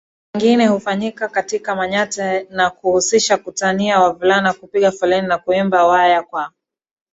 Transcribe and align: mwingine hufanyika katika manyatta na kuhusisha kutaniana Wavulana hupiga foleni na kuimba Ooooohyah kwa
mwingine 0.33 0.67
hufanyika 0.67 1.27
katika 1.27 1.75
manyatta 1.75 2.41
na 2.43 2.69
kuhusisha 2.69 3.37
kutaniana 3.37 4.03
Wavulana 4.03 4.51
hupiga 4.61 4.91
foleni 4.91 5.27
na 5.27 5.37
kuimba 5.37 5.81
Ooooohyah 5.83 6.23
kwa 6.27 6.51